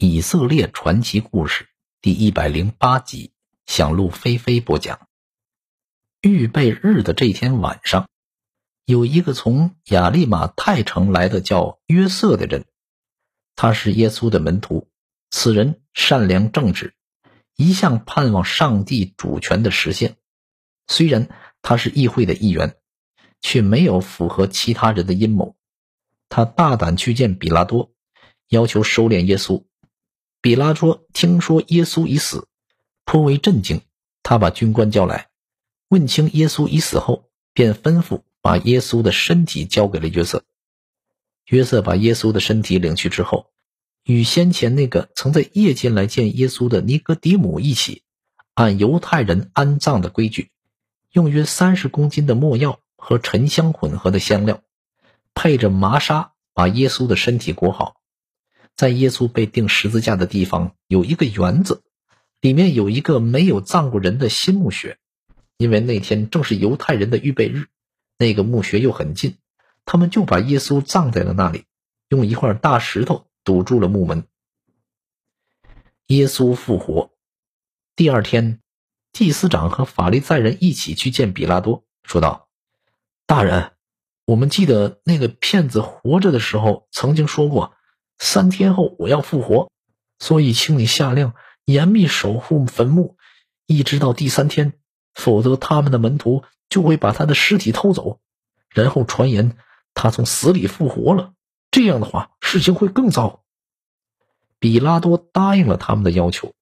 [0.00, 3.32] 以色列传奇故事第一百零八集，
[3.66, 5.08] 响路飞飞播讲。
[6.20, 8.08] 预备日的这天晚上，
[8.84, 12.64] 有一个从亚利马泰城来的叫约瑟的人，
[13.56, 14.88] 他是耶稣的门徒。
[15.32, 16.94] 此人善良正直，
[17.56, 20.16] 一向盼望上帝主权的实现。
[20.86, 21.28] 虽然
[21.60, 22.76] 他是议会的一员，
[23.40, 25.56] 却没有符合其他人的阴谋。
[26.28, 27.90] 他大胆去见比拉多，
[28.46, 29.64] 要求收敛耶稣。
[30.48, 32.48] 比拉多听说耶稣已死，
[33.04, 33.82] 颇为震惊。
[34.22, 35.28] 他把军官叫来，
[35.88, 40.44] 问清耶稣已死后，便吩咐把耶稣的身体交给了约瑟。
[41.48, 43.50] 约瑟把耶稣的身体领去之后，
[44.04, 48.02] 与先前那个曾在夜间来见耶稣的尼格迪姆一起，
[48.54, 50.50] 按犹太人安葬的规矩，
[51.12, 54.62] 用约三十公斤的墨药和沉香混合的香料，
[55.34, 57.96] 配着麻纱，把耶稣的身体裹好。
[58.78, 61.82] 在耶稣被钉十字架的地方有一个园子，
[62.40, 64.98] 里面有一个没有葬过人的新墓穴，
[65.56, 67.66] 因为那天正是犹太人的预备日，
[68.18, 69.36] 那个墓穴又很近，
[69.84, 71.64] 他们就把耶稣葬在了那里，
[72.08, 74.28] 用一块大石头堵住了墓门。
[76.06, 77.10] 耶稣复活。
[77.96, 78.60] 第二天，
[79.12, 82.48] 祭司长和法利赛人一起去见比拉多，说道
[83.26, 83.72] ：“大人，
[84.24, 87.74] 我们记得那个骗子活着的时候曾经说过。”
[88.18, 89.70] 三天后我要复活，
[90.18, 91.32] 所以请你下令
[91.64, 93.16] 严密守护坟墓，
[93.66, 94.72] 一直到第三天，
[95.14, 98.18] 否则他们的门徒就会把他的尸体偷走，
[98.70, 99.56] 然后传言
[99.94, 101.32] 他从死里复活了。
[101.70, 103.44] 这样的话，事情会更糟。
[104.58, 106.54] 比拉多答应了他们的要求，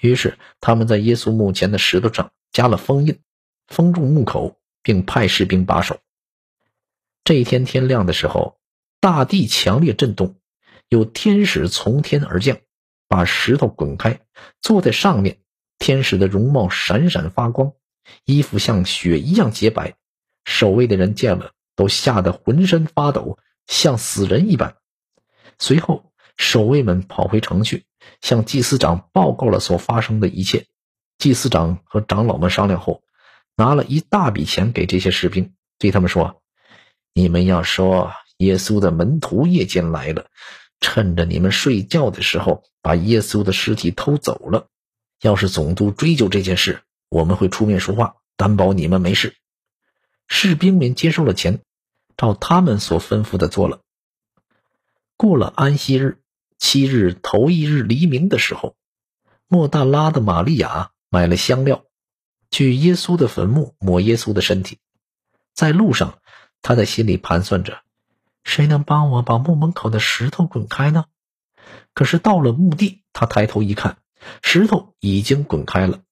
[0.00, 3.20] 于是他们在耶稣墓前的石头上加了封印，
[3.66, 5.98] 封住墓口，并派士兵把守。
[7.24, 8.56] 这一天天亮的时候，
[9.00, 10.36] 大地强烈震动。
[10.88, 12.58] 有天使从天而降，
[13.08, 14.20] 把石头滚开，
[14.60, 15.38] 坐在上面。
[15.78, 17.72] 天使的容貌闪闪发光，
[18.24, 19.96] 衣服像雪一样洁白。
[20.44, 24.76] 守卫的人见了，都吓得浑身发抖，像死人一般。
[25.58, 27.84] 随后，守卫们跑回城去，
[28.20, 30.66] 向祭司长报告了所发生的一切。
[31.18, 33.02] 祭司长和长老们商量后，
[33.56, 36.42] 拿了一大笔钱给这些士兵，对他们说
[37.12, 40.26] ：“你们要说耶稣的门徒夜间来了。”
[40.84, 44.68] 趁着你们睡觉的时候，把耶稣的尸体偷走了。
[45.22, 49.34] 要是总督追究这件事，我们会出面说话，担保你们没事。
[50.28, 51.62] 士兵们接受了钱，
[52.18, 53.80] 照他们所吩咐的做了。
[55.16, 56.18] 过了安息日
[56.58, 58.76] 七日头一日黎明的时候，
[59.48, 61.86] 莫大拉的玛利亚买了香料，
[62.50, 64.76] 去耶稣的坟墓抹耶稣的身体。
[65.54, 66.18] 在路上，
[66.60, 67.83] 他在心里盘算着。
[68.44, 71.06] 谁能帮我把墓门口的石头滚开呢？
[71.94, 73.98] 可是到了墓地，他抬头一看，
[74.42, 76.02] 石头已经滚开了。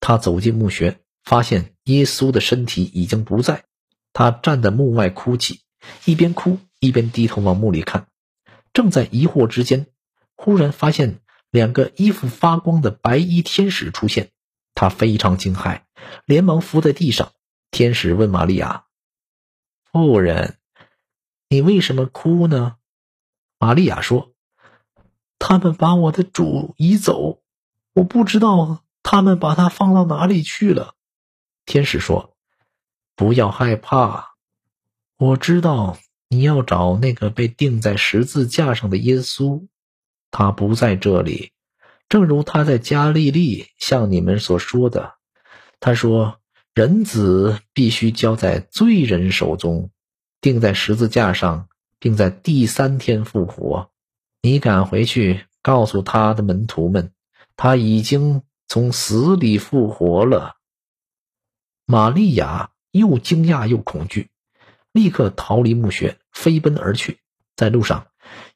[0.00, 3.64] 他走进墓穴，发现耶稣的身体已经不在。
[4.12, 5.60] 他站在墓外哭泣，
[6.06, 8.08] 一边哭一边低头往墓里看。
[8.72, 9.86] 正在疑惑之间，
[10.34, 14.30] 忽然发现两个衣服发光的白衣天使出现。
[14.74, 15.82] 他非常惊骇，
[16.24, 17.32] 连忙伏在地上。
[17.70, 18.84] 天使问玛利亚
[19.92, 20.56] ：“夫人。”
[21.52, 22.76] 你为什么哭呢？
[23.58, 24.32] 玛利亚说
[25.40, 27.42] ：“他们把我的主移走，
[27.92, 30.94] 我不知道他们把他放到哪里去了。”
[31.66, 32.36] 天使说
[33.16, 34.36] ：“不要害怕，
[35.18, 39.66] 我知道你要找那个被钉在十字架上的耶稣，
[40.30, 41.50] 他不在这里。
[42.08, 45.14] 正如他在加利利向你们所说的，
[45.80, 46.40] 他说
[46.74, 49.90] 人子必须交在罪人手中。”
[50.40, 51.68] 钉在十字架上，
[51.98, 53.90] 并在第三天复活。
[54.42, 57.12] 你赶回去告诉他的门徒们，
[57.56, 60.56] 他已经从死里复活了。
[61.84, 64.30] 玛利亚又惊讶又恐惧，
[64.92, 67.18] 立刻逃离墓穴，飞奔而去。
[67.56, 68.06] 在路上，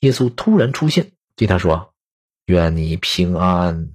[0.00, 1.94] 耶稣突然出现，对他说
[2.44, 3.92] ：“愿你平安。”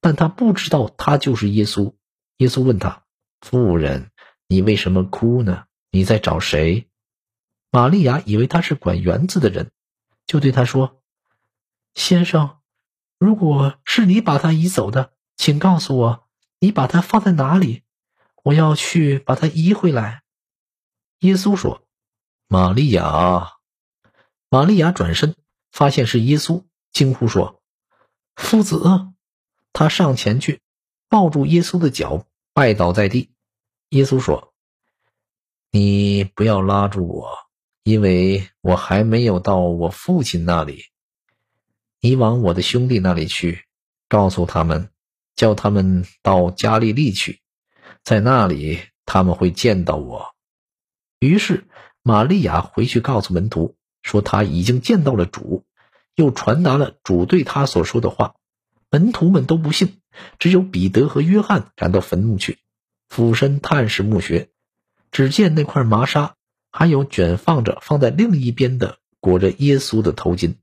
[0.00, 1.92] 但他不知道他就是耶稣。
[2.38, 3.02] 耶稣问他
[3.42, 4.10] ：“妇人，
[4.46, 6.88] 你为什么哭呢？”你在找谁？
[7.70, 9.70] 玛利亚以为他是管园子的人，
[10.26, 11.02] 就对他说
[11.94, 12.58] ：“先生，
[13.18, 16.28] 如果是你把他移走的，请告诉我，
[16.58, 17.82] 你把他放在哪里，
[18.44, 20.22] 我要去把他移回来。”
[21.20, 21.86] 耶稣说
[22.48, 23.56] ：“玛利亚。”
[24.48, 25.34] 玛利亚转身
[25.70, 27.62] 发现是耶稣，惊呼说
[28.36, 28.82] ：“夫子！”
[29.74, 30.62] 他上前去
[31.08, 33.30] 抱住耶稣的脚，拜倒在地。
[33.90, 34.54] 耶稣说。
[35.70, 37.28] 你不要拉住我，
[37.82, 40.84] 因为我还没有到我父亲那里。
[42.00, 43.64] 你往我的兄弟那里去，
[44.08, 44.90] 告诉他们，
[45.34, 47.40] 叫他们到加利利去，
[48.04, 50.34] 在那里他们会见到我。”
[51.18, 51.66] 于是
[52.02, 55.64] 玛利亚回去告诉门徒说，他已经见到了主，
[56.14, 58.34] 又传达了主对他所说的话。
[58.88, 60.00] 门徒们都不信，
[60.38, 62.58] 只有彼得和约翰赶到坟墓去，
[63.08, 64.48] 俯身探视墓穴，
[65.10, 66.34] 只见那块麻纱
[66.70, 70.54] 还有卷放着放在另一边的裹着耶稣的头巾。